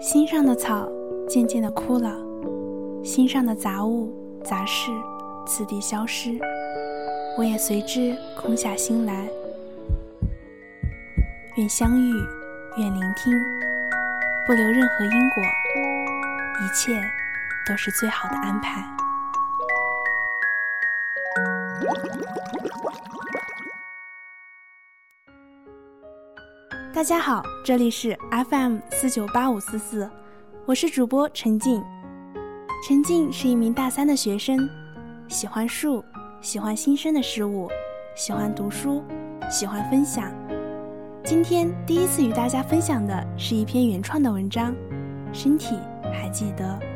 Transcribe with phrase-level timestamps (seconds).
[0.00, 0.88] 心上的草
[1.28, 2.16] 渐渐的枯了，
[3.04, 4.10] 心上的杂物
[4.44, 4.90] 杂事
[5.46, 6.38] 次第消失，
[7.36, 9.28] 我也随之空下心来。
[11.56, 12.12] 愿相遇，
[12.78, 13.32] 愿聆听，
[14.46, 15.42] 不留任何因果，
[16.64, 16.92] 一切
[17.66, 18.82] 都是最好的安排。
[26.98, 28.18] 大家好，这里是
[28.50, 30.10] FM 四九八五四四，
[30.66, 31.80] 我是主播陈静。
[32.84, 34.68] 陈静是一名大三的学生，
[35.28, 36.04] 喜欢树，
[36.40, 37.70] 喜欢新生的事物，
[38.16, 39.04] 喜欢读书，
[39.48, 40.28] 喜欢分享。
[41.24, 44.74] 今天第一次与大家分享的是一篇原创的文章，
[45.32, 45.78] 身体
[46.12, 46.87] 还记得。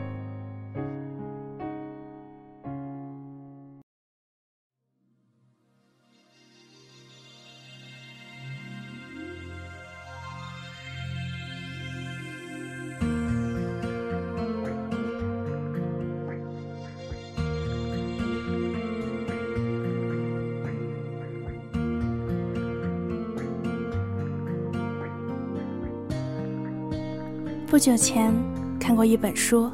[27.72, 28.30] 不久前
[28.78, 29.70] 看过一本书，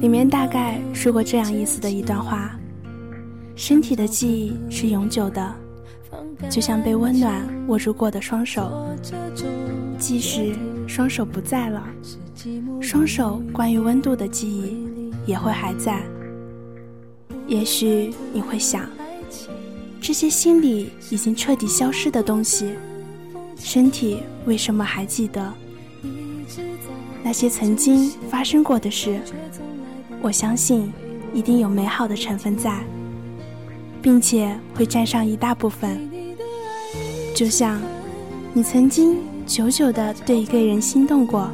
[0.00, 2.56] 里面大概说过这样意思的一段话：
[3.56, 5.52] 身体的记忆是永久的，
[6.48, 8.86] 就像被温暖握住过的双手，
[9.98, 10.54] 即使
[10.86, 11.82] 双手不在了，
[12.80, 16.00] 双手关于温度的记忆也会还在。
[17.48, 18.88] 也许你会想，
[20.00, 22.72] 这些心里已经彻底消失的东西，
[23.56, 25.52] 身体为什么还记得？
[27.22, 29.20] 那些曾经发生过的事，
[30.20, 30.92] 我相信
[31.32, 32.80] 一定有美好的成分在，
[34.00, 36.10] 并且会占上一大部分。
[37.34, 37.80] 就像
[38.52, 41.50] 你曾经久久的对一个人心动过，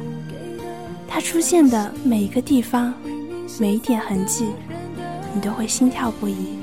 [1.07, 2.93] 他出现的每一个地方，
[3.59, 4.47] 每一点痕迹，
[5.33, 6.57] 你都会心跳不已。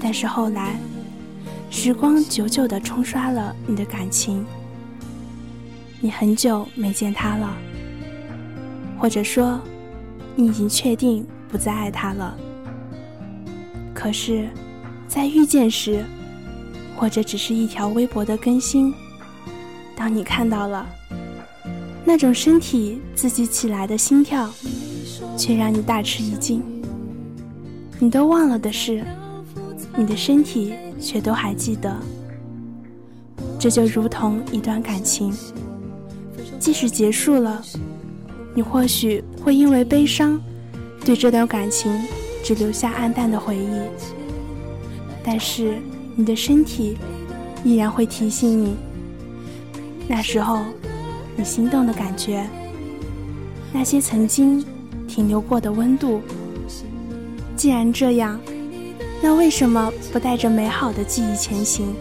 [0.00, 0.76] 但是后来，
[1.70, 4.44] 时光久久的冲刷了你的感情，
[6.04, 7.56] 你很久没见他了。
[8.98, 9.60] 或者说，
[10.34, 12.36] 你已经确定不再爱他了。
[13.94, 14.48] 可是，
[15.06, 16.04] 在遇见时，
[16.96, 18.92] 或者只是一条微博的更新，
[19.94, 20.84] 当你看到了
[22.04, 24.50] 那种身体自己起来的心跳，
[25.36, 26.60] 却让你大吃一惊。
[28.00, 29.04] 你都忘了的事，
[29.96, 31.96] 你的身体却都还记得。
[33.56, 35.32] 这就如同一段感情，
[36.62, 37.60] 即使结束了。
[38.54, 40.40] 你或许会因为悲伤，
[41.04, 41.92] 对这段感情
[42.44, 43.68] 只留下暗淡的回忆，
[45.24, 45.74] 但是
[46.14, 46.96] 你的身体
[47.64, 48.76] 依然会提醒你，
[50.06, 50.60] 那时候
[51.34, 52.48] 你心动的感觉，
[53.72, 54.64] 那些曾经
[55.08, 56.20] 停留过的温度。
[57.56, 58.38] 既然这样，
[59.20, 61.92] 那为什么不带着美好的记忆前行？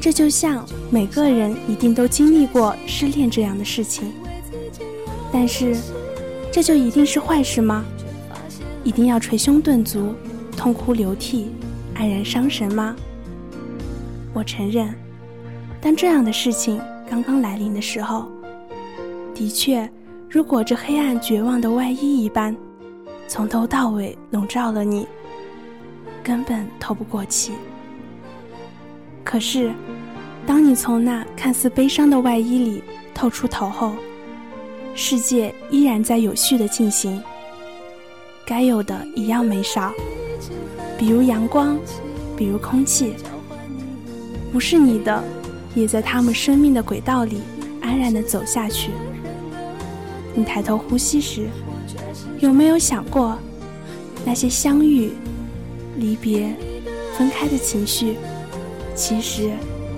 [0.00, 4.12] 这就像每个人一定都经历过失恋这样的事情。
[5.30, 5.76] 但是，
[6.50, 7.84] 这就一定是坏事吗？
[8.82, 10.14] 一定要捶胸顿足、
[10.56, 11.50] 痛哭流涕、
[11.94, 12.96] 黯然伤神吗？
[14.32, 14.94] 我承认，
[15.82, 18.26] 当这样的事情刚刚来临的时候，
[19.34, 19.88] 的确
[20.30, 22.56] 如裹着黑暗绝望的外衣一般，
[23.28, 25.06] 从头到尾笼罩了你，
[26.24, 27.52] 根本透不过气。
[29.30, 29.72] 可是，
[30.44, 32.82] 当你从那看似悲伤的外衣里
[33.14, 33.94] 透出头后，
[34.92, 37.22] 世界依然在有序的进行，
[38.44, 39.92] 该有的一样没少，
[40.98, 41.78] 比如阳光，
[42.36, 43.14] 比如空气，
[44.50, 45.22] 不是你的，
[45.76, 47.40] 也在他们生命的轨道里
[47.80, 48.90] 安然的走下去。
[50.34, 51.46] 你抬头呼吸时，
[52.40, 53.38] 有没有想过，
[54.24, 55.12] 那些相遇、
[55.98, 56.52] 离别、
[57.16, 58.16] 分开的情绪，
[58.94, 59.52] 其实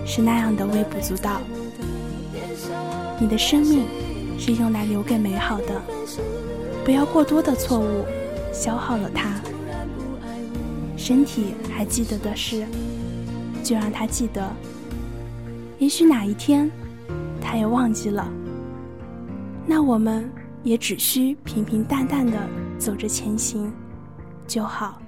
[0.05, 1.41] 是那样的微不足道。
[3.19, 3.87] 你的生命。
[4.45, 5.81] 是用来留给美好的，
[6.85, 8.05] 不要过多的错误
[8.53, 9.41] 消耗了它。
[10.97, 12.67] 身体还记得的事，
[13.63, 14.53] 就让他记得。
[15.79, 16.69] 也许哪一天，
[17.41, 18.29] 他也忘记了，
[19.65, 20.29] 那我们
[20.65, 22.37] 也只需平平淡淡的
[22.81, 23.73] 走着前行
[24.45, 25.01] 就好。